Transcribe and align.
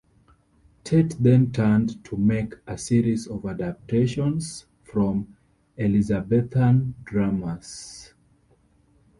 Tate 0.83 1.15
then 1.21 1.51
turned 1.51 2.03
to 2.05 2.17
make 2.17 2.55
a 2.65 2.75
series 2.75 3.27
of 3.27 3.45
adaptations 3.45 4.65
from 4.81 5.37
Elizabethan 5.77 6.95
dramas. 7.03 8.11